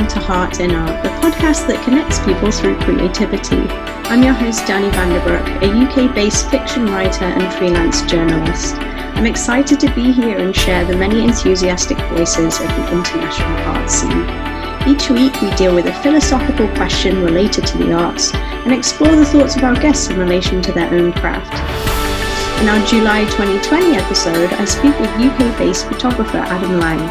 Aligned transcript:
welcome 0.00 0.18
to 0.18 0.26
Heart 0.26 0.60
in 0.60 0.70
Art, 0.70 1.02
the 1.02 1.10
podcast 1.20 1.66
that 1.66 1.84
connects 1.84 2.20
people 2.20 2.50
through 2.50 2.78
creativity. 2.80 3.60
I'm 4.08 4.22
your 4.22 4.32
host, 4.32 4.66
Danny 4.66 4.88
Vanderbroek, 4.96 5.60
a 5.60 5.68
UK 5.68 6.14
based 6.14 6.48
fiction 6.50 6.86
writer 6.86 7.26
and 7.26 7.52
freelance 7.52 8.00
journalist. 8.02 8.76
I'm 8.76 9.26
excited 9.26 9.78
to 9.80 9.94
be 9.94 10.10
here 10.10 10.38
and 10.38 10.56
share 10.56 10.86
the 10.86 10.96
many 10.96 11.22
enthusiastic 11.22 11.98
voices 12.16 12.58
of 12.60 12.68
the 12.68 12.96
international 12.96 13.58
art 13.68 13.90
scene. 13.90 14.24
Each 14.88 15.10
week, 15.10 15.38
we 15.42 15.54
deal 15.56 15.74
with 15.74 15.84
a 15.84 16.00
philosophical 16.02 16.68
question 16.76 17.22
related 17.22 17.66
to 17.66 17.76
the 17.76 17.92
arts 17.92 18.32
and 18.32 18.72
explore 18.72 19.14
the 19.14 19.26
thoughts 19.26 19.56
of 19.56 19.64
our 19.64 19.76
guests 19.76 20.08
in 20.08 20.18
relation 20.18 20.62
to 20.62 20.72
their 20.72 20.88
own 20.94 21.12
craft. 21.12 21.52
In 22.62 22.70
our 22.70 22.80
July 22.86 23.26
2020 23.36 23.96
episode, 23.96 24.48
I 24.54 24.64
speak 24.64 24.98
with 24.98 25.10
UK 25.20 25.58
based 25.58 25.88
photographer 25.88 26.38
Adam 26.38 26.80
Lang 26.80 27.02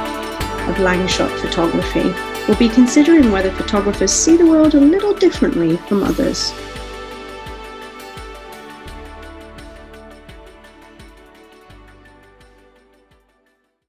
of 0.67 0.77
Langshot 0.77 1.29
photography 1.37 2.38
will 2.49 2.55
be 2.55 2.67
considering 2.67 3.31
whether 3.31 3.51
photographers 3.51 4.11
see 4.11 4.35
the 4.35 4.45
world 4.47 4.73
a 4.73 4.79
little 4.79 5.13
differently 5.13 5.77
from 5.87 6.01
others. 6.01 6.51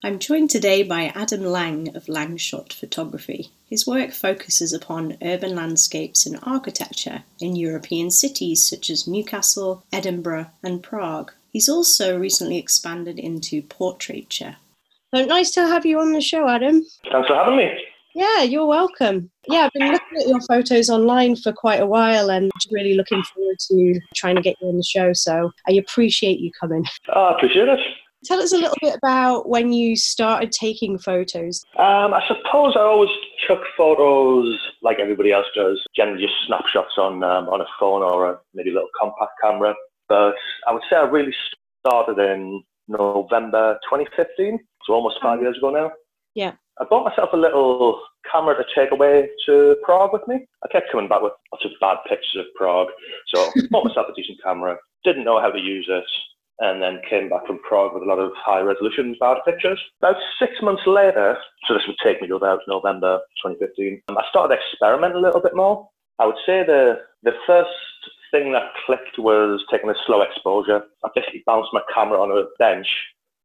I'm 0.04 0.18
joined 0.18 0.50
today 0.50 0.82
by 0.82 1.04
Adam 1.14 1.42
Lang 1.42 1.96
of 1.96 2.04
Langshot 2.04 2.74
Photography. 2.74 3.48
His 3.64 3.86
work 3.86 4.12
focuses 4.12 4.74
upon 4.74 5.16
urban 5.22 5.56
landscapes 5.56 6.26
and 6.26 6.38
architecture 6.42 7.22
in 7.40 7.56
European 7.56 8.10
cities 8.10 8.68
such 8.68 8.90
as 8.90 9.08
Newcastle, 9.08 9.84
Edinburgh, 9.90 10.50
and 10.62 10.82
Prague. 10.82 11.32
He's 11.50 11.70
also 11.70 12.18
recently 12.18 12.58
expanded 12.58 13.18
into 13.18 13.62
portraiture. 13.62 14.56
So 15.14 15.24
nice 15.24 15.50
to 15.52 15.66
have 15.66 15.86
you 15.86 15.98
on 15.98 16.12
the 16.12 16.20
show, 16.20 16.46
Adam. 16.46 16.84
Thanks 17.10 17.26
for 17.26 17.34
having 17.34 17.56
me. 17.56 17.70
Yeah, 18.14 18.42
you're 18.42 18.66
welcome. 18.66 19.30
Yeah, 19.48 19.66
I've 19.66 19.72
been 19.72 19.92
looking 19.92 20.18
at 20.18 20.28
your 20.28 20.40
photos 20.42 20.90
online 20.90 21.36
for 21.36 21.52
quite 21.52 21.80
a 21.80 21.86
while 21.86 22.30
and 22.30 22.50
really 22.70 22.94
looking 22.94 23.22
forward 23.22 23.56
to 23.70 24.00
trying 24.14 24.36
to 24.36 24.42
get 24.42 24.56
you 24.60 24.68
on 24.68 24.76
the 24.76 24.82
show. 24.82 25.12
So 25.12 25.50
I 25.68 25.72
appreciate 25.72 26.40
you 26.40 26.50
coming. 26.58 26.84
Oh, 27.14 27.26
I 27.26 27.36
appreciate 27.36 27.68
it. 27.68 27.78
Tell 28.24 28.40
us 28.40 28.52
a 28.52 28.58
little 28.58 28.76
bit 28.82 28.96
about 28.96 29.48
when 29.48 29.72
you 29.72 29.96
started 29.96 30.52
taking 30.52 30.98
photos. 30.98 31.64
Um, 31.78 32.12
I 32.12 32.20
suppose 32.28 32.74
I 32.76 32.80
always 32.80 33.08
took 33.48 33.60
photos 33.76 34.58
like 34.82 34.98
everybody 34.98 35.32
else 35.32 35.46
does, 35.56 35.80
generally 35.96 36.22
just 36.22 36.34
snapshots 36.46 36.98
on 36.98 37.24
um, 37.24 37.48
on 37.48 37.62
a 37.62 37.66
phone 37.78 38.02
or 38.02 38.30
a, 38.30 38.38
maybe 38.52 38.70
a 38.70 38.74
little 38.74 38.90
compact 39.00 39.32
camera. 39.42 39.74
But 40.08 40.34
I 40.68 40.72
would 40.72 40.82
say 40.90 40.96
I 40.96 41.04
really 41.04 41.34
started 41.86 42.18
in 42.18 42.62
November 42.88 43.78
2015 43.88 44.58
so 44.86 44.94
almost 44.94 45.16
five 45.22 45.38
um, 45.38 45.44
years 45.44 45.56
ago 45.56 45.70
now. 45.70 45.92
Yeah. 46.34 46.52
I 46.80 46.84
bought 46.84 47.04
myself 47.04 47.30
a 47.32 47.36
little 47.36 48.00
camera 48.30 48.54
to 48.56 48.64
take 48.74 48.90
away 48.90 49.28
to 49.46 49.76
Prague 49.82 50.12
with 50.12 50.26
me. 50.26 50.46
I 50.64 50.68
kept 50.68 50.90
coming 50.90 51.08
back 51.08 51.22
with 51.22 51.32
lots 51.52 51.64
of 51.64 51.72
bad 51.80 51.98
pictures 52.08 52.36
of 52.38 52.46
Prague. 52.56 52.88
So 53.34 53.50
bought 53.70 53.84
myself 53.84 54.06
a 54.10 54.14
decent 54.14 54.38
camera, 54.42 54.76
didn't 55.04 55.24
know 55.24 55.40
how 55.40 55.50
to 55.50 55.58
use 55.58 55.86
it, 55.90 56.04
and 56.60 56.80
then 56.82 57.00
came 57.08 57.28
back 57.28 57.46
from 57.46 57.58
Prague 57.66 57.94
with 57.94 58.02
a 58.02 58.06
lot 58.06 58.18
of 58.18 58.32
high 58.36 58.60
resolution 58.60 59.16
bad 59.20 59.38
pictures. 59.44 59.80
About 60.00 60.16
six 60.38 60.52
months 60.62 60.82
later, 60.86 61.36
so 61.66 61.74
this 61.74 61.82
would 61.86 61.96
take 62.02 62.22
me 62.22 62.28
to 62.28 62.36
about 62.36 62.60
November 62.68 63.20
2015, 63.44 64.02
um, 64.08 64.18
I 64.18 64.24
started 64.30 64.56
experimenting 64.56 65.18
a 65.18 65.20
little 65.20 65.40
bit 65.40 65.56
more. 65.56 65.88
I 66.18 66.26
would 66.26 66.40
say 66.46 66.64
the 66.64 67.00
the 67.22 67.32
first 67.46 67.70
thing 68.30 68.52
that 68.52 68.72
clicked 68.86 69.18
was 69.18 69.64
taking 69.70 69.90
a 69.90 69.94
slow 70.06 70.22
exposure. 70.22 70.82
I 71.04 71.08
basically 71.14 71.42
bounced 71.46 71.70
my 71.72 71.80
camera 71.92 72.20
on 72.20 72.30
a 72.30 72.44
bench 72.58 72.86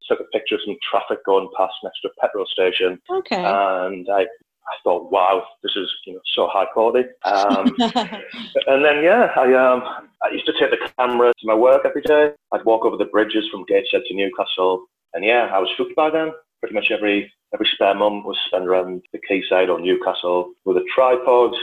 took 0.08 0.20
a 0.20 0.26
picture 0.26 0.56
of 0.56 0.62
some 0.66 0.76
traffic 0.90 1.24
going 1.26 1.50
past 1.58 1.74
next 1.84 2.02
to 2.02 2.10
a 2.10 2.22
petrol 2.22 2.46
station. 2.46 3.00
Okay. 3.10 3.44
And 3.44 4.08
I, 4.10 4.22
I 4.22 4.76
thought, 4.84 5.12
wow, 5.12 5.44
this 5.64 5.74
is 5.76 5.90
you 6.06 6.14
know 6.14 6.20
so 6.36 6.48
high 6.52 6.66
quality. 6.66 7.08
Um, 7.24 7.74
and 7.80 8.84
then 8.84 9.04
yeah, 9.04 9.30
I 9.36 9.54
um 9.54 9.84
I 10.24 10.34
used 10.34 10.46
to 10.48 10.54
take 10.60 10.72
the 10.72 10.90
camera 10.98 11.34
to 11.38 11.48
my 11.48 11.56
work 11.56 11.82
every 11.86 12.02
day. 12.02 12.32
I'd 12.52 12.66
walk 12.66 12.86
over 12.86 12.98
the 12.98 13.06
bridges 13.06 13.46
from 13.52 13.66
Gateshead 13.66 14.02
to 14.08 14.16
Newcastle, 14.16 14.86
and 15.14 15.24
yeah, 15.24 15.50
I 15.54 15.60
was 15.60 15.70
hooked 15.78 15.96
by 15.96 16.10
them. 16.10 16.32
Pretty 16.62 16.76
much 16.76 16.92
every 16.92 17.32
every 17.54 17.68
spare 17.74 17.96
moment 17.96 18.26
was 18.26 18.38
spent 18.48 18.68
around 18.68 19.04
the 19.14 19.20
quayside 19.28 19.70
or 19.70 19.80
Newcastle 19.80 20.54
with 20.66 20.78
a 20.78 20.86
tripod, 20.94 21.54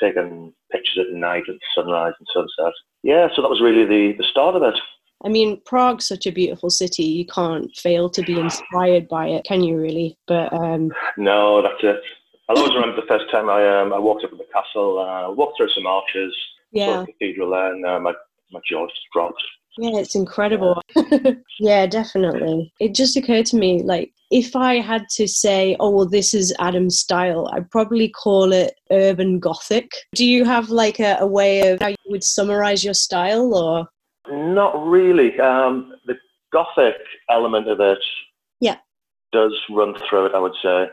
taking 0.00 0.52
pictures 0.70 1.06
at 1.08 1.16
night 1.16 1.44
at 1.48 1.56
sunrise 1.74 2.14
and 2.18 2.28
sunset. 2.32 2.74
Yeah, 3.02 3.28
so 3.34 3.42
that 3.42 3.48
was 3.48 3.62
really 3.62 3.86
the 3.86 4.16
the 4.18 4.28
start 4.30 4.54
of 4.54 4.62
it. 4.62 4.78
I 5.24 5.28
mean, 5.28 5.60
Prague's 5.66 6.06
such 6.06 6.26
a 6.26 6.32
beautiful 6.32 6.70
city. 6.70 7.04
You 7.04 7.26
can't 7.26 7.74
fail 7.76 8.08
to 8.10 8.22
be 8.22 8.38
inspired 8.38 9.08
by 9.08 9.28
it, 9.28 9.44
can 9.44 9.62
you? 9.62 9.76
Really? 9.76 10.16
But 10.26 10.52
um, 10.52 10.92
no, 11.16 11.62
that's 11.62 11.82
it. 11.82 12.00
I 12.48 12.54
always 12.54 12.74
remember 12.74 13.00
the 13.00 13.06
first 13.06 13.30
time 13.30 13.48
I 13.48 13.80
um, 13.80 13.92
I 13.92 13.98
walked 13.98 14.24
up 14.24 14.30
to 14.30 14.36
the 14.36 14.46
castle. 14.52 14.98
Uh, 14.98 15.30
walked 15.32 15.56
through 15.56 15.70
some 15.70 15.86
arches, 15.86 16.34
yeah, 16.72 17.00
the 17.00 17.12
cathedral, 17.12 17.50
there, 17.50 17.72
and 17.72 17.86
uh, 17.86 18.00
my 18.00 18.12
my 18.50 18.60
jaw 18.68 18.86
just 18.86 19.00
dropped. 19.12 19.42
Yeah, 19.78 19.98
it's 20.00 20.16
incredible. 20.16 20.82
yeah, 21.60 21.86
definitely. 21.86 22.72
It 22.80 22.94
just 22.94 23.16
occurred 23.16 23.46
to 23.46 23.56
me, 23.56 23.82
like, 23.82 24.12
if 24.30 24.56
I 24.56 24.80
had 24.80 25.08
to 25.12 25.28
say, 25.28 25.76
oh, 25.78 25.90
well, 25.90 26.08
this 26.08 26.34
is 26.34 26.54
Adam's 26.58 26.98
style, 26.98 27.48
I'd 27.52 27.70
probably 27.70 28.08
call 28.08 28.52
it 28.52 28.74
urban 28.90 29.38
gothic. 29.38 29.90
Do 30.14 30.26
you 30.26 30.44
have 30.44 30.70
like 30.70 30.98
a, 30.98 31.18
a 31.20 31.26
way 31.26 31.70
of 31.70 31.80
how 31.80 31.88
you 31.88 31.96
would 32.06 32.24
summarize 32.24 32.84
your 32.84 32.94
style 32.94 33.54
or? 33.54 33.88
Not 34.30 34.86
really. 34.86 35.38
Um, 35.40 35.94
the 36.06 36.14
gothic 36.52 36.96
element 37.30 37.68
of 37.68 37.80
it 37.80 37.98
yeah. 38.60 38.76
does 39.32 39.54
run 39.70 39.94
through 40.08 40.26
it, 40.26 40.34
I 40.34 40.38
would 40.38 40.54
say. 40.62 40.86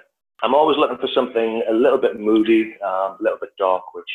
I'm 0.43 0.53
always 0.53 0.77
looking 0.77 0.97
for 0.97 1.09
something 1.13 1.63
a 1.69 1.73
little 1.73 1.97
bit 1.97 2.19
moody, 2.19 2.75
um, 2.81 3.17
a 3.19 3.21
little 3.21 3.39
bit 3.41 3.49
dark, 3.57 3.93
which 3.93 4.09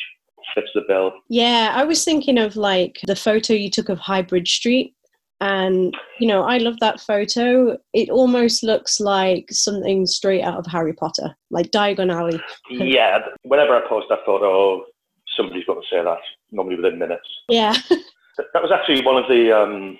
fits 0.55 0.69
the 0.73 0.81
bill. 0.87 1.11
Yeah, 1.29 1.73
I 1.75 1.83
was 1.83 2.03
thinking 2.03 2.37
of 2.37 2.55
like 2.55 2.99
the 3.05 3.15
photo 3.15 3.53
you 3.53 3.69
took 3.69 3.89
of 3.89 3.99
Highbridge 3.99 4.47
Street. 4.47 4.95
And, 5.41 5.93
you 6.19 6.27
know, 6.27 6.43
I 6.43 6.57
love 6.57 6.79
that 6.79 7.01
photo. 7.01 7.77
It 7.93 8.09
almost 8.09 8.63
looks 8.63 9.01
like 9.01 9.47
something 9.51 10.05
straight 10.05 10.41
out 10.41 10.57
of 10.57 10.65
Harry 10.67 10.93
Potter, 10.93 11.35
like 11.51 11.69
Diagon 11.71 12.13
Alley. 12.13 12.39
yeah, 12.69 13.19
whenever 13.43 13.75
I 13.75 13.81
post 13.89 14.05
that 14.09 14.19
photo, 14.25 14.85
somebody's 15.35 15.65
got 15.65 15.75
to 15.75 15.87
say 15.91 16.01
that, 16.01 16.19
normally 16.51 16.77
within 16.77 16.97
minutes. 16.97 17.27
Yeah. 17.49 17.75
that 18.37 18.61
was 18.61 18.71
actually 18.71 19.03
one 19.05 19.21
of 19.21 19.27
the 19.29 19.51
um, 19.51 19.97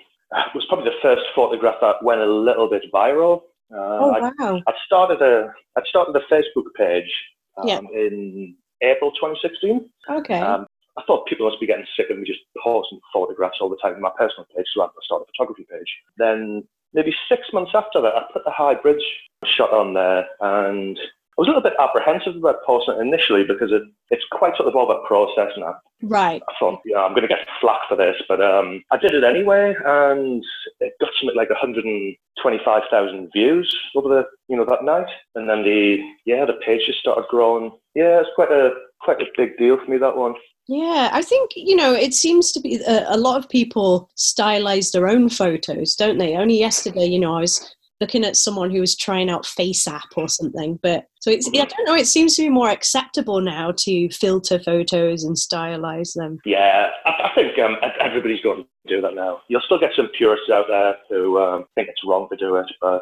was 0.54 0.64
probably 0.68 0.90
the 0.90 0.96
first 1.02 1.22
photograph 1.34 1.76
that 1.80 2.02
went 2.02 2.20
a 2.20 2.26
little 2.26 2.68
bit 2.68 2.82
viral. 2.92 3.42
Uh, 3.72 3.98
oh 4.00 4.32
wow! 4.38 4.62
I, 4.66 4.72
started 4.86 5.22
a 5.22 5.52
I 5.76 5.82
started 5.88 6.14
a 6.16 6.32
Facebook 6.32 6.72
page 6.76 7.10
um, 7.58 7.68
yeah. 7.68 7.78
in 7.78 8.54
April 8.82 9.10
2016. 9.12 9.88
Okay. 10.10 10.40
Um, 10.40 10.66
I 10.96 11.02
thought 11.06 11.26
people 11.26 11.48
must 11.48 11.60
be 11.60 11.66
getting 11.66 11.86
sick 11.96 12.06
of 12.10 12.18
me 12.18 12.24
just 12.24 12.40
posting 12.62 13.00
photographs 13.12 13.58
all 13.60 13.68
the 13.68 13.76
time 13.82 13.94
on 13.94 14.00
my 14.00 14.12
personal 14.16 14.46
page, 14.56 14.66
so 14.74 14.82
I 14.82 14.88
started 15.02 15.24
a 15.24 15.32
photography 15.36 15.66
page. 15.68 15.90
Then 16.18 16.62
maybe 16.92 17.12
six 17.28 17.42
months 17.52 17.72
after 17.74 18.00
that, 18.00 18.14
I 18.14 18.22
put 18.32 18.44
the 18.44 18.52
high 18.52 18.74
bridge 18.74 19.02
shot 19.44 19.72
on 19.72 19.94
there, 19.94 20.26
and 20.40 20.98
I 21.36 21.40
was 21.40 21.48
a 21.48 21.50
little 21.50 21.62
bit 21.62 21.74
apprehensive 21.80 22.36
about 22.36 22.62
posting 22.64 22.94
it 22.94 23.00
initially 23.00 23.42
because 23.42 23.72
it, 23.72 23.82
it's 24.10 24.24
quite 24.30 24.56
sort 24.56 24.68
of 24.68 24.76
over 24.76 24.94
process 25.06 25.50
now. 25.56 25.74
Right. 26.02 26.42
I 26.48 26.52
thought, 26.60 26.80
yeah, 26.84 26.98
I'm 26.98 27.10
going 27.10 27.22
to 27.22 27.28
get 27.28 27.46
flack 27.60 27.80
for 27.88 27.96
this, 27.96 28.16
but 28.28 28.40
um, 28.40 28.82
I 28.92 28.98
did 28.98 29.14
it 29.14 29.24
anyway, 29.24 29.74
and 29.84 30.44
it 30.80 30.92
got 31.00 31.10
something 31.18 31.36
like 31.36 31.50
125,000 31.50 33.30
views 33.34 33.76
over 33.96 34.08
the, 34.08 34.24
you 34.48 34.56
know, 34.56 34.64
that 34.64 34.84
night, 34.84 35.08
and 35.34 35.48
then 35.48 35.64
the, 35.64 35.98
yeah, 36.24 36.44
the 36.44 36.60
page 36.64 36.86
just 36.86 37.00
started 37.00 37.24
growing. 37.28 37.72
Yeah, 37.94 38.20
it's 38.20 38.30
quite 38.36 38.52
a 38.52 38.70
quite 39.00 39.20
a 39.20 39.26
big 39.36 39.56
deal 39.58 39.78
for 39.78 39.90
me 39.90 39.98
that 39.98 40.16
one. 40.16 40.34
Yeah, 40.66 41.10
I 41.12 41.20
think, 41.20 41.50
you 41.56 41.76
know, 41.76 41.92
it 41.92 42.14
seems 42.14 42.50
to 42.52 42.60
be 42.60 42.76
a, 42.76 43.04
a, 43.08 43.18
lot 43.18 43.36
of 43.36 43.50
people 43.50 44.08
stylize 44.16 44.92
their 44.92 45.06
own 45.06 45.28
photos, 45.28 45.94
don't 45.94 46.16
they? 46.16 46.36
Only 46.36 46.58
yesterday, 46.58 47.04
you 47.04 47.20
know, 47.20 47.34
I 47.36 47.42
was 47.42 47.76
looking 48.00 48.24
at 48.24 48.36
someone 48.36 48.70
who 48.70 48.80
was 48.80 48.96
trying 48.96 49.30
out 49.30 49.46
face 49.46 49.86
app 49.86 50.08
or 50.16 50.28
something. 50.28 50.78
But 50.82 51.06
so 51.20 51.30
it's, 51.30 51.48
I 51.48 51.64
don't 51.64 51.84
know, 51.86 51.94
it 51.94 52.06
seems 52.06 52.36
to 52.36 52.42
be 52.42 52.50
more 52.50 52.70
acceptable 52.70 53.40
now 53.40 53.72
to 53.78 54.08
filter 54.10 54.58
photos 54.58 55.24
and 55.24 55.36
stylize 55.36 56.14
them. 56.14 56.38
Yeah, 56.44 56.90
I, 57.06 57.10
I 57.10 57.30
think 57.34 57.58
um, 57.58 57.76
everybody's 58.00 58.42
going 58.42 58.64
to 58.64 58.68
do 58.94 59.00
that 59.00 59.14
now. 59.14 59.40
You'll 59.48 59.62
still 59.62 59.78
get 59.78 59.92
some 59.96 60.08
purists 60.16 60.50
out 60.50 60.66
there 60.68 60.96
who 61.08 61.38
um, 61.38 61.64
think 61.74 61.88
it's 61.88 62.02
wrong 62.04 62.28
to 62.30 62.36
do 62.36 62.56
it, 62.56 62.66
but 62.80 63.00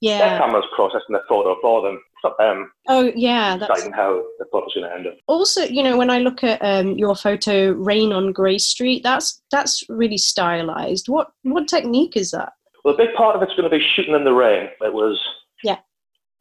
yeah. 0.00 0.18
their 0.18 0.38
camera's 0.38 0.64
processing 0.74 1.10
the 1.10 1.20
photo 1.28 1.56
for 1.60 1.82
them. 1.82 1.96
It's 1.96 2.24
not 2.24 2.38
them. 2.38 2.70
Oh, 2.88 3.12
yeah. 3.14 3.56
That's 3.56 3.88
how 3.94 4.24
the 4.38 4.46
photo's 4.50 4.74
going 4.74 4.88
to 4.88 4.94
end 4.94 5.06
up. 5.06 5.14
Also, 5.26 5.62
you 5.64 5.82
know, 5.82 5.96
when 5.96 6.10
I 6.10 6.18
look 6.18 6.42
at 6.42 6.60
um, 6.62 6.96
your 6.96 7.14
photo, 7.14 7.72
Rain 7.72 8.12
on 8.12 8.32
Grey 8.32 8.58
Street, 8.58 9.02
that's 9.02 9.42
that's 9.52 9.84
really 9.88 10.18
stylized. 10.18 11.08
What 11.08 11.28
what 11.42 11.68
technique 11.68 12.16
is 12.16 12.30
that? 12.32 12.52
Well, 12.84 12.94
a 12.94 12.96
big 12.96 13.14
part 13.14 13.36
of 13.36 13.42
it's 13.42 13.54
going 13.54 13.70
to 13.70 13.76
be 13.76 13.84
shooting 13.94 14.14
in 14.14 14.24
the 14.24 14.32
rain. 14.32 14.68
It 14.80 14.92
was 14.92 15.18
yeah. 15.62 15.78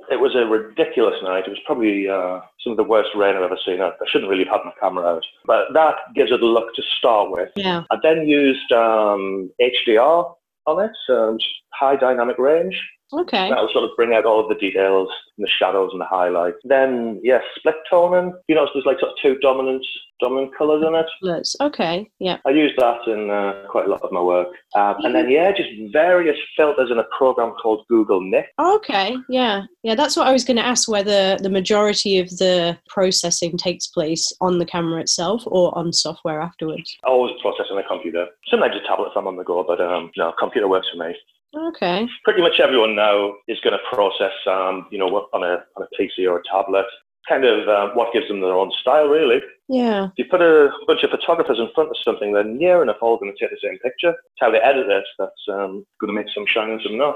It 0.10 0.22
was 0.22 0.36
a 0.36 0.46
ridiculous 0.46 1.16
night. 1.22 1.44
It 1.48 1.50
was 1.50 1.60
probably 1.66 2.08
uh, 2.08 2.40
some 2.64 2.72
of 2.72 2.78
the 2.78 2.84
worst 2.84 3.10
rain 3.16 3.36
I've 3.36 3.42
ever 3.44 3.58
seen. 3.66 3.82
I, 3.82 3.90
I 3.90 4.06
shouldn't 4.08 4.30
really 4.30 4.46
have 4.46 4.62
had 4.62 4.66
my 4.66 4.72
camera 4.80 5.06
out, 5.06 5.26
but 5.46 5.66
that 5.74 5.96
gives 6.16 6.32
it 6.32 6.42
a 6.42 6.46
look 6.46 6.74
to 6.76 6.84
start 6.98 7.32
with. 7.32 7.50
Yeah. 7.56 7.84
I 7.92 7.98
then 8.02 8.28
used 8.28 8.72
um, 8.72 9.52
HDR 9.60 10.34
on 10.66 10.84
it, 10.86 10.92
um, 11.10 11.38
high 11.74 11.96
dynamic 11.96 12.38
range. 12.38 12.80
Okay. 13.14 13.50
That'll 13.50 13.70
sort 13.72 13.86
of 13.86 13.96
bring 13.96 14.14
out 14.14 14.26
all 14.26 14.42
of 14.42 14.50
the 14.50 14.56
details 14.56 15.10
and 15.38 15.46
the 15.46 15.50
shadows 15.60 15.92
and 15.92 16.02
the 16.02 16.06
highlights. 16.06 16.58
Then, 16.64 17.22
yeah, 17.24 17.40
split 17.58 17.76
toning. 17.90 18.34
You 18.48 18.56
notice 18.56 18.72
there's 18.74 18.86
like 18.86 19.00
sort 19.00 19.12
of 19.12 19.18
two 19.22 19.38
dominant 19.40 19.86
dominant 20.20 20.52
colours 20.58 20.84
in 20.86 20.96
it. 20.96 21.06
Let's. 21.22 21.56
Okay. 21.62 22.10
Yeah. 22.20 22.38
I 22.46 22.50
use 22.50 22.74
that 22.78 23.08
in 23.08 23.30
uh, 23.30 23.68
quite 23.70 23.86
a 23.86 23.90
lot 23.90 24.02
of 24.02 24.12
my 24.12 24.22
work. 24.22 24.48
Um, 24.76 24.96
and 25.04 25.16
then, 25.16 25.30
yeah, 25.30 25.52
just 25.52 25.70
various 25.92 26.38
filters 26.56 26.90
in 26.92 26.98
a 26.98 27.06
program 27.18 27.54
called 27.62 27.86
Google 27.88 28.22
Nik. 28.22 28.48
Okay. 28.60 29.16
Yeah. 29.30 29.64
Yeah. 29.84 29.96
That's 29.96 30.16
what 30.16 30.28
I 30.28 30.34
was 30.34 30.44
going 30.44 30.58
to 30.58 30.66
ask 30.66 30.90
whether 30.90 31.38
the 31.38 31.50
majority 31.50 32.20
of 32.20 32.30
the 32.30 32.78
processing 32.90 33.58
takes 33.58 33.88
place 33.88 34.34
on 34.42 34.58
the 34.58 34.66
camera 34.66 35.02
itself 35.02 35.44
or 35.46 35.78
on 35.78 35.94
software 35.94 36.42
afterwards. 36.42 36.98
I 37.06 37.10
always 37.10 37.34
process 37.42 37.68
on 37.72 37.78
a 37.78 37.88
computer. 37.88 38.26
Sometimes 38.50 38.76
a 38.76 38.88
tablet 38.88 39.10
if 39.12 39.18
I'm 39.18 39.28
on 39.28 39.38
the 39.38 39.44
go, 39.44 39.64
but 39.64 39.80
um, 39.80 40.12
no, 40.18 40.34
computer 40.40 40.68
works 40.68 40.88
for 40.92 41.08
me. 41.08 41.16
Okay. 41.56 42.08
Pretty 42.24 42.42
much 42.42 42.60
everyone 42.60 42.96
now 42.96 43.34
is 43.48 43.60
going 43.62 43.74
to 43.74 43.96
process, 43.96 44.34
um, 44.48 44.88
you 44.92 44.98
know, 44.98 45.08
on 45.34 45.44
a 45.44 45.64
on 45.76 45.84
a 45.84 46.02
PC 46.02 46.30
or 46.30 46.40
a 46.40 46.44
tablet. 46.52 46.86
Kind 47.28 47.44
of 47.44 47.68
uh, 47.68 47.90
what 47.94 48.14
gives 48.14 48.28
them 48.28 48.40
their 48.40 48.54
own 48.54 48.72
style, 48.80 49.08
really. 49.08 49.42
Yeah. 49.68 50.06
If 50.06 50.12
you 50.18 50.26
put 50.30 50.42
a 50.42 50.70
bunch 50.88 51.04
of 51.04 51.12
photographers 51.12 51.60
in 51.60 51.68
front 51.76 51.90
of 51.90 51.98
something, 52.04 52.32
they're 52.32 52.44
near 52.44 52.82
enough 52.82 52.98
all 53.02 53.18
going 53.18 53.34
to 53.34 53.40
take 53.40 53.52
the 53.52 53.68
same 53.68 53.78
picture. 53.80 54.12
It's 54.12 54.40
how 54.40 54.52
they 54.52 54.60
edit 54.60 54.88
it 54.88 55.04
that's 55.20 55.32
um, 55.50 55.86
going 56.00 56.08
to 56.08 56.14
make 56.14 56.28
some 56.34 56.46
shine 56.48 56.70
and 56.70 56.82
some 56.82 56.98
not. 56.98 57.16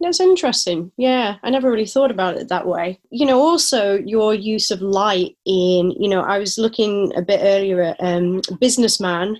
That's 0.00 0.20
interesting. 0.20 0.92
Yeah, 0.98 1.36
I 1.42 1.50
never 1.50 1.70
really 1.70 1.86
thought 1.86 2.10
about 2.10 2.36
it 2.36 2.48
that 2.48 2.66
way. 2.66 3.00
You 3.10 3.26
know, 3.26 3.40
also 3.40 3.96
your 3.96 4.34
use 4.34 4.70
of 4.70 4.82
light 4.82 5.36
in, 5.46 5.92
you 5.92 6.08
know, 6.08 6.20
I 6.20 6.38
was 6.38 6.58
looking 6.58 7.12
a 7.16 7.22
bit 7.22 7.40
earlier 7.42 7.80
at 7.82 7.96
um, 8.00 8.42
Businessman, 8.60 9.38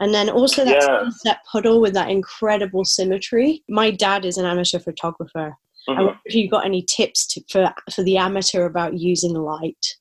and 0.00 0.12
then 0.14 0.28
also 0.28 0.64
that 0.64 0.74
Yeah. 0.80 0.86
sunset 1.00 1.38
puddle 1.50 1.80
with 1.80 1.94
that 1.94 2.10
incredible 2.10 2.84
symmetry. 2.84 3.62
My 3.68 3.90
dad 3.90 4.24
is 4.24 4.38
an 4.38 4.46
amateur 4.46 4.78
photographer. 4.78 5.56
I 5.88 5.92
Mhm. 5.92 5.96
wonder 5.96 6.20
if 6.24 6.34
you 6.34 6.48
got 6.48 6.64
any 6.64 6.82
tips 6.82 7.26
to, 7.34 7.42
for 7.50 7.72
for 7.94 8.02
the 8.02 8.16
amateur 8.16 8.64
about 8.66 8.94
using 8.98 9.34
light. 9.34 9.96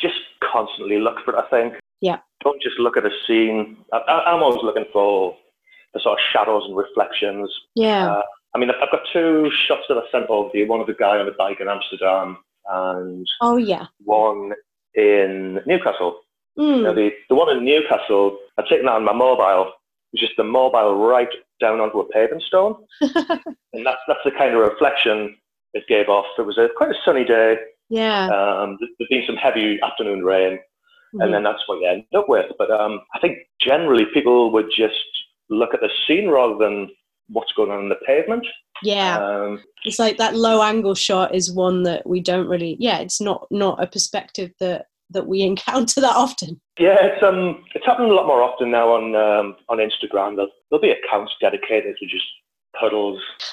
Just 0.00 0.18
constantly 0.42 0.98
look 0.98 1.20
for 1.24 1.34
it, 1.34 1.38
I 1.44 1.48
think. 1.48 1.74
Yeah. 2.00 2.18
Don't 2.42 2.60
just 2.62 2.78
look 2.78 2.96
at 2.96 3.04
a 3.06 3.10
scene. 3.26 3.76
I, 3.92 3.98
I, 3.98 4.32
I'm 4.32 4.42
always 4.42 4.62
looking 4.62 4.86
for 4.92 5.36
the 5.94 6.00
sort 6.00 6.18
of 6.18 6.24
shadows 6.32 6.64
and 6.66 6.76
reflections. 6.76 7.52
Yeah. 7.74 8.10
Uh, 8.16 8.22
I 8.54 8.58
mean, 8.58 8.70
I've 8.70 8.90
got 8.90 9.02
two 9.12 9.50
shots 9.66 9.82
that 9.88 9.98
I 9.98 10.02
sent 10.10 10.28
over 10.28 10.50
to 10.50 10.58
you. 10.58 10.66
One 10.66 10.80
of 10.80 10.88
a 10.88 10.94
guy 10.94 11.18
on 11.18 11.28
a 11.28 11.32
bike 11.32 11.60
in 11.60 11.68
Amsterdam 11.68 12.38
and 12.68 13.26
oh 13.40 13.56
yeah. 13.56 13.86
one 14.04 14.52
in 14.94 15.60
Newcastle. 15.66 16.20
Mm. 16.58 16.94
The, 16.94 17.10
the 17.28 17.34
one 17.34 17.56
in 17.56 17.64
Newcastle, 17.64 18.38
I'd 18.58 18.66
taken 18.66 18.86
that 18.86 18.92
on 18.92 19.04
my 19.04 19.12
mobile. 19.12 19.72
It 20.12 20.14
was 20.14 20.20
just 20.20 20.36
the 20.36 20.44
mobile 20.44 20.96
right 21.06 21.28
down 21.60 21.80
onto 21.80 22.00
a 22.00 22.08
paving 22.08 22.40
stone. 22.46 22.76
and 23.00 23.86
that's, 23.86 24.00
that's 24.08 24.20
the 24.24 24.32
kind 24.36 24.54
of 24.54 24.60
reflection 24.60 25.36
it 25.74 25.84
gave 25.88 26.08
off. 26.08 26.26
It 26.38 26.42
was 26.46 26.58
a, 26.58 26.68
quite 26.76 26.90
a 26.90 26.94
sunny 27.04 27.24
day. 27.24 27.56
yeah. 27.88 28.24
Um, 28.26 28.76
there- 28.80 28.88
there's 28.98 29.08
been 29.08 29.26
some 29.26 29.36
heavy 29.36 29.78
afternoon 29.82 30.24
rain, 30.24 30.58
Mhm. 31.14 31.24
and 31.24 31.34
then 31.34 31.42
that's 31.42 31.62
what 31.66 31.80
you 31.80 31.88
end 31.88 32.04
up 32.14 32.28
with. 32.28 32.46
But 32.58 32.70
um, 32.70 33.00
I 33.14 33.18
think 33.20 33.38
generally 33.60 34.04
people 34.14 34.52
would 34.52 34.70
just 34.76 34.94
look 35.48 35.74
at 35.74 35.80
the 35.80 35.90
scene 36.06 36.28
rather 36.28 36.56
than 36.56 36.88
what's 37.28 37.52
going 37.52 37.70
on 37.72 37.80
in 37.80 37.88
the 37.88 37.96
pavement. 38.06 38.46
yeah. 38.82 39.18
Um, 39.18 39.60
it's 39.84 39.98
like 39.98 40.18
that 40.18 40.36
low 40.36 40.62
angle 40.62 40.94
shot 40.94 41.34
is 41.34 41.52
one 41.52 41.82
that 41.84 42.06
we 42.06 42.20
don't 42.20 42.46
really. 42.48 42.76
Yeah, 42.80 42.98
it's 42.98 43.20
not 43.20 43.46
not 43.50 43.82
a 43.82 43.86
perspective 43.86 44.52
that 44.60 44.86
that 45.10 45.26
we 45.26 45.42
encounter 45.42 46.00
that 46.00 46.14
often. 46.16 46.60
yeah, 46.78 46.96
it's 47.00 47.22
um, 47.22 47.64
it's 47.74 47.86
happening 47.86 48.10
a 48.10 48.14
lot 48.14 48.26
more 48.26 48.42
often 48.42 48.70
now 48.70 48.92
on 48.92 49.14
um, 49.14 49.56
on 49.68 49.78
Instagram. 49.78 50.36
There'll, 50.36 50.50
there'll 50.70 50.82
be 50.82 50.90
accounts 50.92 51.32
dedicated 51.40 51.96
to 51.98 52.06
just 52.06 52.24
puddles. 52.78 53.20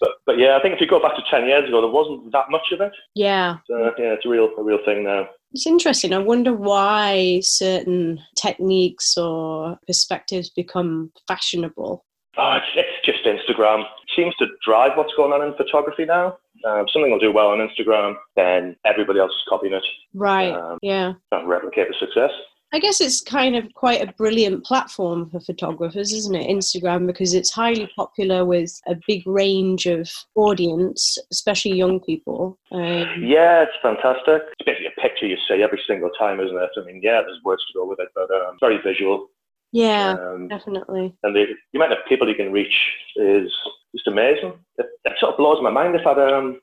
But 0.00 0.10
but 0.26 0.38
yeah, 0.38 0.56
I 0.56 0.62
think 0.62 0.74
if 0.74 0.80
you 0.80 0.86
go 0.86 1.00
back 1.00 1.16
to 1.16 1.22
ten 1.30 1.46
years 1.46 1.68
ago, 1.68 1.80
there 1.80 1.90
wasn't 1.90 2.30
that 2.32 2.50
much 2.50 2.70
of 2.72 2.80
it. 2.80 2.92
yeah. 3.14 3.56
So, 3.66 3.92
yeah, 3.98 4.12
it's 4.12 4.26
a 4.26 4.28
real 4.28 4.50
a 4.58 4.62
real 4.62 4.78
thing 4.84 5.04
now. 5.04 5.28
It's 5.52 5.66
interesting. 5.66 6.12
I 6.12 6.18
wonder 6.18 6.52
why 6.52 7.40
certain 7.42 8.20
techniques 8.36 9.16
or 9.16 9.78
perspectives 9.86 10.50
become 10.50 11.10
fashionable. 11.26 12.04
Oh, 12.36 12.58
it's, 12.58 12.66
it's 12.76 13.04
just 13.04 13.24
Instagram. 13.24 13.84
seems 14.14 14.34
to 14.36 14.46
drive 14.64 14.92
what's 14.96 15.14
going 15.16 15.32
on 15.32 15.46
in 15.46 15.56
photography 15.56 16.04
now. 16.04 16.36
Um, 16.64 16.86
something 16.92 17.10
will 17.10 17.18
do 17.18 17.32
well 17.32 17.48
on 17.48 17.58
Instagram, 17.58 18.16
then 18.36 18.76
everybody 18.84 19.20
else 19.20 19.32
is 19.32 19.42
copying 19.48 19.72
it 19.74 19.84
Right. 20.14 20.52
Um, 20.52 20.78
yeah. 20.82 21.14
and 21.32 21.48
replicate 21.48 21.88
the 21.88 21.94
success. 21.98 22.30
I 22.70 22.80
guess 22.80 23.00
it's 23.00 23.22
kind 23.22 23.56
of 23.56 23.64
quite 23.72 24.02
a 24.02 24.12
brilliant 24.12 24.62
platform 24.62 25.30
for 25.30 25.40
photographers, 25.40 26.12
isn't 26.12 26.34
it? 26.34 26.50
Instagram, 26.50 27.06
because 27.06 27.32
it's 27.32 27.50
highly 27.50 27.90
popular 27.96 28.44
with 28.44 28.78
a 28.86 28.94
big 29.06 29.26
range 29.26 29.86
of 29.86 30.10
audience, 30.34 31.16
especially 31.32 31.72
young 31.72 31.98
people. 32.00 32.58
Um, 32.70 33.06
Yeah, 33.22 33.62
it's 33.62 33.72
fantastic. 33.80 34.42
It's 34.58 34.66
basically 34.66 34.88
a 34.94 35.00
picture 35.00 35.26
you 35.26 35.38
see 35.48 35.62
every 35.62 35.80
single 35.86 36.10
time, 36.18 36.40
isn't 36.40 36.56
it? 36.56 36.70
I 36.76 36.84
mean, 36.84 37.00
yeah, 37.02 37.22
there's 37.22 37.40
words 37.42 37.64
to 37.68 37.78
go 37.78 37.86
with 37.86 38.00
it, 38.00 38.08
but 38.14 38.30
um, 38.30 38.58
very 38.60 38.78
visual. 38.82 39.28
Yeah, 39.72 40.12
Um, 40.18 40.48
definitely. 40.48 41.14
and 41.22 41.34
the, 41.36 41.46
the 41.72 41.78
amount 41.78 41.92
of 41.92 41.98
people 42.08 42.28
you 42.28 42.34
can 42.34 42.52
reach 42.52 42.74
is 43.16 43.50
just 43.94 44.06
amazing. 44.06 44.52
It, 44.78 44.86
it 45.04 45.12
sort 45.20 45.32
of 45.32 45.38
blows 45.38 45.62
my 45.62 45.70
mind. 45.70 45.94
If 45.94 46.06
I'd, 46.06 46.18
um, 46.18 46.60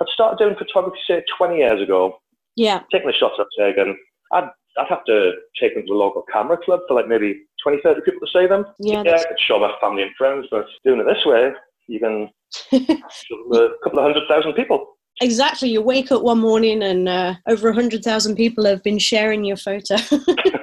I'd 0.00 0.08
started 0.12 0.38
doing 0.38 0.56
photography, 0.56 0.98
say, 1.06 1.22
20 1.36 1.56
years 1.56 1.82
ago, 1.82 2.18
Yeah. 2.56 2.80
taking 2.92 3.08
the 3.08 3.12
shots 3.14 3.34
I've 3.38 3.46
taken, 3.58 3.96
I'd, 4.32 4.48
I'd 4.78 4.86
have 4.88 5.04
to 5.06 5.32
take 5.60 5.74
them 5.74 5.84
to 5.84 5.92
the 5.92 5.98
local 5.98 6.22
camera 6.32 6.56
club 6.56 6.80
for 6.86 6.94
like 6.94 7.08
maybe 7.08 7.42
20, 7.62 7.78
30 7.82 8.00
people 8.02 8.20
to 8.20 8.32
see 8.32 8.46
them. 8.46 8.64
Yeah. 8.78 9.02
Yeah, 9.04 9.14
I 9.16 9.24
could 9.24 9.40
show 9.40 9.58
my 9.58 9.72
family 9.80 10.02
and 10.02 10.12
friends, 10.16 10.46
but 10.50 10.66
doing 10.84 11.00
it 11.00 11.04
this 11.06 11.24
way, 11.26 11.50
you 11.88 11.98
can 12.00 12.28
show 12.70 13.52
a 13.54 13.68
couple 13.82 13.98
of 13.98 14.04
hundred 14.04 14.22
thousand 14.28 14.52
people. 14.54 14.94
Exactly. 15.20 15.68
You 15.68 15.82
wake 15.82 16.12
up 16.12 16.22
one 16.22 16.38
morning 16.38 16.80
and 16.82 17.08
uh, 17.08 17.34
over 17.48 17.70
100,000 17.70 18.36
people 18.36 18.64
have 18.66 18.84
been 18.84 19.00
sharing 19.00 19.44
your 19.44 19.56
photo. 19.56 19.96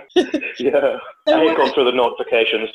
Yeah, 0.66 0.98
I 1.28 1.40
hate 1.40 1.58
going 1.58 1.74
through 1.74 1.86
the 1.86 1.92
notifications. 1.92 2.70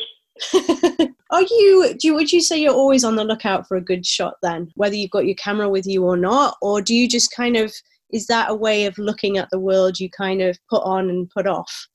Are 1.33 1.43
you, 1.43 1.95
do 1.99 2.07
you, 2.07 2.15
would 2.15 2.31
you 2.31 2.41
say 2.41 2.57
you're 2.57 2.73
always 2.73 3.03
on 3.03 3.17
the 3.17 3.25
lookout 3.25 3.67
for 3.67 3.77
a 3.77 3.81
good 3.81 4.07
shot 4.07 4.35
then, 4.43 4.71
whether 4.75 4.95
you've 4.95 5.11
got 5.11 5.26
your 5.26 5.35
camera 5.35 5.69
with 5.69 5.87
you 5.87 6.05
or 6.05 6.17
not? 6.17 6.57
Or 6.62 6.81
do 6.81 6.95
you 6.95 7.09
just 7.09 7.35
kind 7.35 7.57
of, 7.57 7.75
is 8.12 8.26
that 8.29 8.49
a 8.49 8.55
way 8.55 8.87
of 8.87 8.97
looking 8.97 9.38
at 9.38 9.49
the 9.50 9.59
world 9.59 9.99
you 9.99 10.09
kind 10.09 10.41
of 10.41 10.57
put 10.69 10.83
on 10.85 11.11
and 11.11 11.29
put 11.31 11.49
off? 11.49 11.88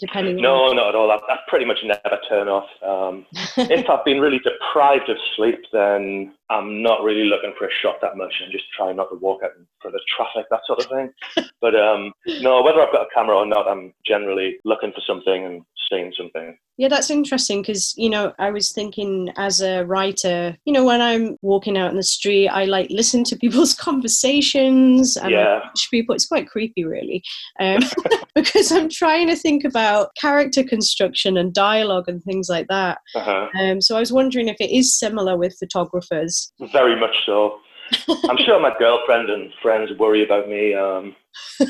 Depending 0.00 0.36
on. 0.36 0.42
No, 0.42 0.72
not 0.72 0.88
at 0.88 0.94
all. 0.96 1.10
I, 1.12 1.16
I 1.16 1.38
pretty 1.48 1.66
much 1.66 1.78
never 1.84 2.18
turn 2.28 2.48
off. 2.48 2.68
Um, 2.84 3.26
if 3.56 3.88
I've 3.88 4.04
been 4.04 4.20
really 4.20 4.40
deprived 4.40 5.08
of 5.08 5.16
sleep, 5.36 5.60
then 5.72 6.32
I'm 6.50 6.82
not 6.82 7.02
really 7.02 7.24
looking 7.24 7.54
for 7.56 7.66
a 7.66 7.70
shot 7.80 7.96
that 8.02 8.16
much 8.16 8.34
and 8.42 8.50
just 8.50 8.64
trying 8.76 8.96
not 8.96 9.08
to 9.10 9.16
walk 9.16 9.42
out 9.44 9.52
in 9.56 9.66
front 9.80 9.94
of 9.94 10.02
traffic, 10.16 10.46
that 10.50 10.60
sort 10.66 10.80
of 10.80 10.86
thing. 10.86 11.48
but 11.60 11.74
um, 11.76 12.12
no, 12.40 12.62
whether 12.62 12.80
I've 12.80 12.92
got 12.92 13.06
a 13.06 13.14
camera 13.14 13.36
or 13.36 13.46
not, 13.46 13.68
I'm 13.68 13.94
generally 14.04 14.56
looking 14.64 14.92
for 14.92 15.00
something 15.06 15.46
and 15.46 15.62
seeing 15.90 16.12
something. 16.16 16.56
Yeah, 16.76 16.88
that's 16.88 17.10
interesting 17.10 17.60
because, 17.60 17.92
you 17.98 18.08
know, 18.08 18.32
I 18.38 18.50
was 18.50 18.72
thinking 18.72 19.30
as 19.36 19.60
a 19.60 19.84
writer, 19.84 20.56
you 20.64 20.72
know, 20.72 20.82
when 20.82 21.02
I'm 21.02 21.36
walking 21.42 21.76
out 21.76 21.90
in 21.90 21.96
the 21.98 22.02
street, 22.02 22.48
I 22.48 22.64
like 22.64 22.88
listen 22.88 23.22
to 23.24 23.36
people's 23.40 23.74
conversations 23.74 25.18
and 25.18 25.30
Yeah. 25.30 25.60
watch 25.60 25.88
people. 25.90 26.14
It's 26.14 26.26
quite 26.26 26.48
creepy, 26.48 26.84
really, 26.84 27.22
um, 27.60 27.80
because 28.34 28.72
I'm 28.72 28.88
trying 28.88 29.28
to 29.28 29.36
think 29.36 29.64
about 29.64 30.14
character 30.18 30.62
construction 30.62 31.36
and 31.36 31.52
dialogue 31.52 32.08
and 32.08 32.22
things 32.24 32.48
like 32.48 32.66
that. 32.68 32.98
Uh-huh. 33.14 33.48
Um, 33.60 33.82
so 33.82 33.96
I 33.96 34.00
was 34.00 34.12
wondering 34.12 34.48
if 34.48 34.56
it 34.58 34.70
is 34.70 34.98
similar 34.98 35.36
with 35.36 35.58
photographers. 35.58 36.39
Very 36.72 36.98
much 36.98 37.16
so. 37.26 37.60
I'm 38.08 38.38
sure 38.38 38.60
my 38.60 38.72
girlfriend 38.78 39.30
and 39.30 39.52
friends 39.62 39.90
worry 39.98 40.24
about 40.24 40.48
me. 40.48 40.74
Um, 40.74 41.16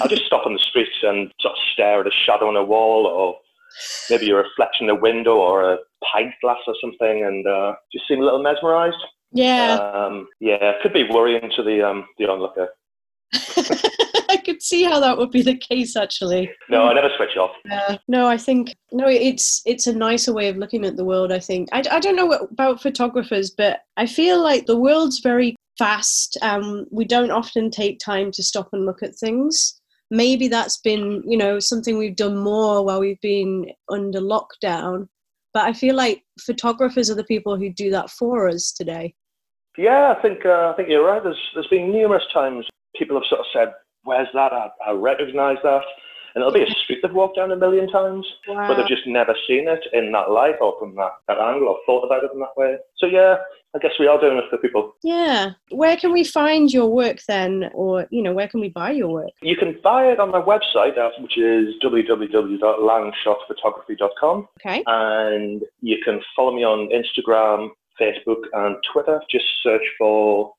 I'll 0.01 0.09
just 0.09 0.27
stop 0.27 0.47
on 0.47 0.53
the 0.53 0.59
streets 0.59 0.91
and 1.03 1.33
sort 1.41 1.53
of 1.53 1.59
stare 1.73 2.01
at 2.01 2.07
a 2.07 2.11
shadow 2.27 2.49
on 2.49 2.57
a 2.57 2.65
wall 2.65 3.07
or 3.07 3.37
maybe 4.11 4.31
a 4.31 4.35
reflection 4.35 4.89
in 4.89 4.97
a 4.97 5.01
window 5.01 5.37
or 5.37 5.73
a 5.73 5.79
pint 6.13 6.35
glass 6.43 6.59
or 6.67 6.75
something 6.81 7.25
and 7.25 7.47
uh, 7.47 7.75
just 7.93 8.07
seem 8.09 8.21
a 8.21 8.25
little 8.25 8.43
mesmerized. 8.43 9.03
Yeah, 9.33 9.75
Um, 9.75 10.29
yeah, 10.41 10.57
it 10.61 10.83
could 10.83 10.93
be 10.93 11.09
worrying 11.09 11.51
to 11.57 11.63
the 11.63 11.87
um, 11.87 12.07
the 12.19 12.27
onlooker. 12.27 12.69
Could 14.51 14.63
see 14.63 14.83
how 14.83 14.99
that 14.99 15.17
would 15.17 15.31
be 15.31 15.43
the 15.43 15.57
case, 15.57 15.95
actually. 15.95 16.51
No, 16.69 16.89
I 16.89 16.93
never 16.93 17.09
switch 17.17 17.37
off. 17.37 17.53
Yeah. 17.65 17.99
No, 18.09 18.27
I 18.27 18.37
think 18.37 18.75
no. 18.91 19.07
It's 19.07 19.63
it's 19.65 19.87
a 19.87 19.95
nicer 19.95 20.33
way 20.33 20.49
of 20.49 20.57
looking 20.57 20.85
at 20.85 20.97
the 20.97 21.05
world. 21.05 21.31
I 21.31 21.39
think 21.39 21.69
I, 21.71 21.85
I 21.89 22.01
don't 22.01 22.17
know 22.17 22.27
what, 22.27 22.51
about 22.51 22.83
photographers, 22.83 23.53
but 23.57 23.79
I 23.97 24.07
feel 24.07 24.43
like 24.43 24.67
the 24.67 24.77
world's 24.77 25.21
very 25.21 25.55
fast. 25.79 26.37
Um, 26.43 26.87
we 26.91 27.05
don't 27.05 27.31
often 27.31 27.71
take 27.71 28.01
time 28.01 28.33
to 28.33 28.43
stop 28.43 28.71
and 28.73 28.87
look 28.87 29.05
at 29.05 29.15
things. 29.15 29.81
Maybe 30.11 30.49
that's 30.49 30.79
been 30.79 31.23
you 31.25 31.37
know 31.37 31.61
something 31.61 31.97
we've 31.97 32.17
done 32.17 32.37
more 32.37 32.85
while 32.85 32.99
we've 32.99 33.21
been 33.21 33.67
under 33.89 34.21
lockdown. 34.21 35.07
But 35.55 35.67
I 35.67 35.75
feel 35.75 35.95
like 35.95 36.25
photographers 36.41 37.09
are 37.09 37.15
the 37.15 37.23
people 37.23 37.57
who 37.57 37.73
do 37.73 37.93
that 37.93 38.11
for 38.11 38.49
us 38.49 38.73
today. 38.73 39.15
Yeah, 39.79 40.13
I 40.19 40.21
think 40.21 40.45
uh, 40.45 40.73
I 40.73 40.75
think 40.77 40.89
you're 40.89 41.07
right. 41.07 41.23
There's 41.23 41.41
there's 41.55 41.69
been 41.69 41.93
numerous 41.93 42.25
times 42.35 42.67
people 42.97 43.17
have 43.17 43.29
sort 43.29 43.41
of 43.41 43.47
said, 43.53 43.73
"Where's 44.05 44.29
that?" 44.35 44.53
I, 44.53 44.71
I 44.87 44.93
recognise 44.93 45.59
that, 45.63 45.83
and 46.35 46.43
it'll 46.43 46.53
be 46.53 46.63
a 46.63 46.71
street 46.71 47.01
they've 47.03 47.13
walked 47.13 47.37
down 47.37 47.51
a 47.53 47.57
million 47.57 47.89
times, 47.91 48.27
Wow. 48.49 48.69
but 48.69 48.77
they've 48.77 48.87
just 48.89 49.07
never 49.07 49.35
seen 49.47 49.69
it 49.69 49.85
in 49.93 50.11
that 50.13 50.31
light 50.31 50.57
or 50.61 50.77
from 50.79 50.95
that, 50.97 51.13
that 51.29 51.39
angle 51.39 51.69
or 51.69 51.79
thought 51.87 52.05
about 52.05 52.25
it 52.25 52.31
in 52.33 52.41
that 52.41 52.57
way. 52.57 52.77
So 52.99 53.07
yeah, 53.07 53.37
I 53.75 53.79
guess 53.79 53.93
we 54.01 54.07
are 54.09 54.19
doing 54.21 54.37
it 54.39 54.45
for 54.51 54.59
people. 54.59 54.95
Yeah. 55.03 55.51
Where 55.71 55.97
can 55.97 56.13
we 56.13 56.25
find 56.25 56.73
your 56.73 56.89
work 56.89 57.19
then? 57.29 57.71
Or, 57.73 58.07
you 58.11 58.23
know, 58.23 58.33
where 58.33 58.49
can 58.49 58.61
we 58.61 58.69
buy 58.69 58.91
your 58.93 59.09
work? 59.09 59.31
You 59.43 59.57
can 59.57 59.79
buy 59.83 60.07
it 60.07 60.19
on 60.21 60.31
my 60.31 60.41
website, 60.41 60.97
uh, 60.99 61.11
which 61.21 61.37
is 61.39 61.75
www.langshotphotography.com, 61.83 64.49
Okay. 64.61 64.83
and 64.87 65.63
you 65.81 65.99
can 66.05 66.21
follow 66.35 66.53
me 66.55 66.65
on 66.65 66.89
Instagram, 66.91 67.71
Facebook, 68.01 68.43
and 68.53 68.77
Twitter. 68.93 69.21
Just 69.31 69.47
search 69.63 69.83
for 69.99 70.53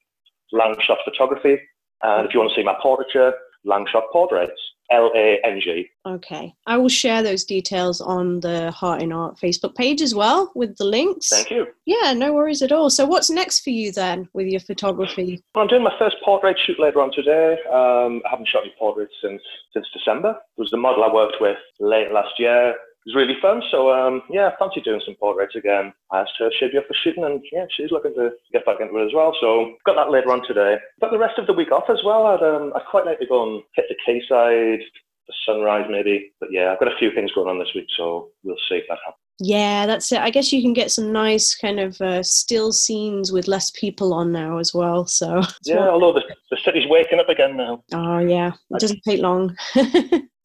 Langshot 0.54 0.98
Photography, 1.06 1.60
and 2.04 2.28
if 2.28 2.34
you 2.34 2.40
want 2.40 2.52
to 2.52 2.60
see 2.60 2.64
my 2.64 2.76
portraiture, 2.82 3.34
Langshot 3.66 4.04
Portraits, 4.12 4.60
L 4.92 5.12
A 5.16 5.40
N 5.44 5.62
G. 5.62 5.90
Okay. 6.06 6.54
I 6.68 6.78
will 6.78 6.90
share 6.90 7.24
those 7.24 7.46
details 7.46 8.02
on 8.02 8.42
the 8.42 8.72
Heart 8.72 9.02
in 9.02 9.12
Art 9.14 9.38
Facebook 9.42 9.76
page 9.76 10.02
as 10.02 10.14
well 10.14 10.52
with 10.54 10.78
the 10.78 10.84
links. 10.84 11.30
Thank 11.30 11.50
you. 11.50 11.68
Yeah, 11.86 12.14
no 12.14 12.34
worries 12.34 12.62
at 12.62 12.72
all. 12.72 12.90
So, 12.90 13.06
what's 13.06 13.30
next 13.30 13.62
for 13.62 13.70
you 13.70 13.92
then 13.92 14.28
with 14.34 14.48
your 14.48 14.60
photography? 14.60 15.42
I'm 15.56 15.68
doing 15.68 15.84
my 15.84 15.96
first 15.98 16.18
portrait 16.24 16.58
shoot 16.66 16.80
later 16.80 17.02
on 17.02 17.12
today. 17.14 17.54
Um, 17.72 18.22
I 18.26 18.32
haven't 18.32 18.50
shot 18.50 18.64
any 18.64 18.74
portraits 18.78 19.14
since 19.22 19.42
since 19.74 19.88
December. 19.94 20.32
It 20.58 20.62
was 20.62 20.72
the 20.72 20.78
model 20.78 21.04
I 21.04 21.14
worked 21.14 21.38
with 21.40 21.58
late 21.80 22.12
last 22.12 22.38
year. 22.38 22.76
It 23.06 23.10
was 23.10 23.16
really 23.16 23.40
fun. 23.42 23.64
So 23.72 23.92
um, 23.92 24.22
yeah, 24.30 24.48
I 24.50 24.56
fancy 24.60 24.82
doing 24.82 25.02
some 25.04 25.16
portraits 25.16 25.56
again. 25.56 25.92
I 26.12 26.22
asked 26.22 26.34
her 26.40 26.48
if 26.48 26.54
she'd 26.60 26.72
be 26.72 26.78
up 26.78 26.88
for 26.88 26.94
shooting, 27.04 27.24
and 27.24 27.42
yeah, 27.52 27.66
she's 27.76 27.90
looking 27.92 28.14
to 28.16 28.32
get 28.54 28.66
back 28.66 28.80
into 28.80 28.96
it 28.98 29.06
as 29.08 29.14
well. 29.14 29.36
So 29.42 29.74
got 29.86 29.96
that 29.96 30.12
later 30.12 30.32
on 30.32 30.46
today. 30.46 30.78
Got 31.02 31.12
the 31.12 31.18
rest 31.18 31.40
of 31.40 31.48
the 31.48 31.54
week 31.54 31.72
off 31.72 31.90
as 31.90 32.04
well. 32.06 32.28
I'd 32.28 32.44
um, 32.44 32.72
I'd 32.76 32.86
quite 32.90 33.06
like 33.06 33.20
to 33.20 33.26
go 33.26 33.42
and 33.44 33.64
hit 33.76 33.86
the 33.90 33.96
quayside, 34.06 34.86
the 35.28 35.34
sunrise 35.48 35.88
maybe. 35.90 36.32
But 36.40 36.50
yeah, 36.52 36.72
I've 36.72 36.80
got 36.80 36.94
a 36.94 36.98
few 36.98 37.12
things 37.12 37.32
going 37.34 37.50
on 37.50 37.58
this 37.58 37.74
week, 37.74 37.88
so 37.98 38.30
we'll 38.44 38.56
see 38.70 38.76
if 38.76 38.86
that 38.90 39.00
happens. 39.04 39.18
Yeah, 39.44 39.88
that's 39.88 40.12
it. 40.12 40.20
I 40.20 40.30
guess 40.30 40.54
you 40.54 40.62
can 40.62 40.74
get 40.74 40.92
some 40.92 41.12
nice 41.12 41.56
kind 41.56 41.80
of 41.80 42.00
uh, 42.00 42.22
still 42.22 42.72
scenes 42.72 43.32
with 43.32 43.48
less 43.48 43.72
people 43.72 44.14
on 44.14 44.32
now 44.32 44.60
as 44.60 44.72
well. 44.72 45.08
So, 45.08 45.42
Yeah, 45.64 45.90
although 45.90 46.14
the, 46.14 46.22
the 46.52 46.58
city's 46.64 46.88
waking 46.88 47.20
up 47.20 47.28
again 47.28 47.58
now. 47.58 47.84
oh, 47.92 48.20
yeah, 48.20 48.52
it 48.70 48.80
doesn't 48.80 49.02
take 49.04 49.20
long. 49.20 49.58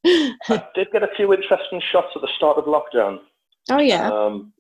I 0.05 0.65
did 0.75 0.89
get 0.93 1.03
a 1.03 1.09
few 1.17 1.33
interesting 1.33 1.81
shots 1.93 2.09
at 2.15 2.23
the 2.23 2.29
start 2.37 2.59
of 2.59 2.65
lockdown. 2.65 3.19
oh, 3.71 3.79
yeah, 3.81 4.11
Um, 4.11 4.53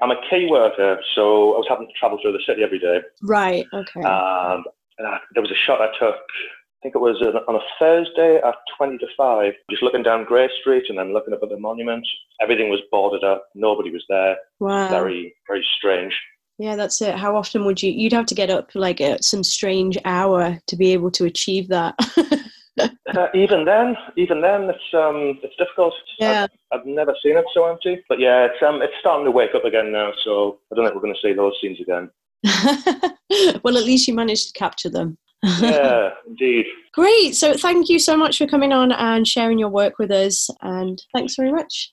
I'm 0.00 0.10
a 0.10 0.20
key 0.30 0.46
worker, 0.50 0.98
so 1.14 1.54
I 1.54 1.58
was 1.58 1.66
having 1.68 1.86
to 1.88 1.92
travel 1.98 2.18
through 2.22 2.32
the 2.32 2.42
city 2.46 2.62
every 2.62 2.78
day. 2.78 3.00
right. 3.22 3.66
Okay. 3.72 4.00
Um, 4.02 4.64
and 4.98 5.06
I, 5.08 5.18
there 5.34 5.42
was 5.42 5.50
a 5.50 5.54
shot 5.66 5.80
I 5.80 5.86
took, 5.98 6.14
I 6.14 6.78
think 6.82 6.94
it 6.94 6.98
was 7.00 7.20
on 7.22 7.36
on 7.52 7.60
a 7.60 7.64
Thursday 7.80 8.36
at 8.36 8.54
20 8.76 8.98
to 8.98 9.06
5, 9.16 9.52
just 9.70 9.82
looking 9.82 10.02
down 10.04 10.24
Grey 10.24 10.48
Street 10.60 10.84
and 10.88 10.98
then 10.98 11.12
looking 11.12 11.34
up 11.34 11.40
at 11.42 11.48
the 11.48 11.58
monument. 11.58 12.06
Everything 12.40 12.68
was 12.70 12.80
boarded 12.92 13.24
up, 13.24 13.46
nobody 13.56 13.90
was 13.90 14.04
there. 14.08 14.36
wow. 14.60 14.88
Very, 14.88 15.34
very 15.48 15.64
strange. 15.76 16.16
Yeah, 16.60 16.74
that's 16.74 17.00
it. 17.00 17.14
How 17.14 17.36
often 17.36 17.64
would 17.64 17.80
you? 17.82 17.92
You'd 17.92 18.12
have 18.12 18.26
to 18.26 18.34
get 18.34 18.50
up 18.50 18.70
like 18.74 19.00
at 19.00 19.22
some 19.22 19.44
strange 19.44 19.96
hour 20.04 20.58
to 20.66 20.76
be 20.76 20.92
able 20.92 21.10
to 21.12 21.24
achieve 21.24 21.68
that. 21.68 21.94
Uh, 22.78 23.28
even 23.34 23.64
then, 23.64 23.96
even 24.16 24.40
then, 24.40 24.64
it's 24.70 24.94
um, 24.94 25.38
it's 25.42 25.56
difficult. 25.56 25.94
Yeah. 26.18 26.46
I've, 26.72 26.80
I've 26.80 26.86
never 26.86 27.14
seen 27.22 27.36
it 27.36 27.44
so 27.54 27.66
empty. 27.66 28.04
But 28.08 28.20
yeah, 28.20 28.44
it's 28.44 28.62
um, 28.62 28.82
it's 28.82 28.92
starting 29.00 29.24
to 29.24 29.30
wake 29.30 29.54
up 29.54 29.64
again 29.64 29.90
now. 29.90 30.12
So 30.24 30.58
I 30.70 30.76
don't 30.76 30.84
think 30.84 30.94
we're 30.94 31.00
going 31.00 31.14
to 31.14 31.20
see 31.20 31.32
those 31.32 31.54
scenes 31.60 31.80
again. 31.80 32.10
well, 33.62 33.76
at 33.76 33.84
least 33.84 34.06
you 34.08 34.14
managed 34.14 34.48
to 34.52 34.58
capture 34.58 34.90
them. 34.90 35.18
Yeah, 35.42 36.10
indeed. 36.26 36.66
Great. 36.92 37.34
So, 37.34 37.54
thank 37.54 37.88
you 37.88 37.98
so 37.98 38.16
much 38.16 38.38
for 38.38 38.46
coming 38.46 38.72
on 38.72 38.92
and 38.92 39.26
sharing 39.26 39.58
your 39.58 39.68
work 39.68 39.98
with 39.98 40.10
us. 40.10 40.50
And 40.60 41.02
thanks 41.14 41.34
very 41.36 41.52
much. 41.52 41.92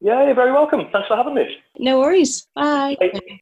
Yeah, 0.00 0.24
you're 0.24 0.34
very 0.34 0.52
welcome. 0.52 0.88
Thanks 0.92 1.08
for 1.08 1.16
having 1.16 1.34
me. 1.34 1.58
No 1.78 2.00
worries. 2.00 2.46
Bye. 2.54 2.96
Bye. 3.00 3.40